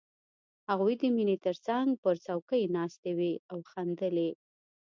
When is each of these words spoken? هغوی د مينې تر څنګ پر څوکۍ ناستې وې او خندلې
هغوی 0.69 0.93
د 1.01 1.03
مينې 1.15 1.35
تر 1.45 1.55
څنګ 1.67 1.87
پر 2.03 2.15
څوکۍ 2.25 2.63
ناستې 2.75 3.11
وې 3.17 3.33
او 3.51 3.57
خندلې 3.71 4.29